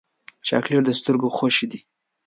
چاکلېټ 0.47 0.81
د 0.85 0.89
سترګو 0.99 1.27
خوښي 1.37 1.65
ده. 1.71 1.79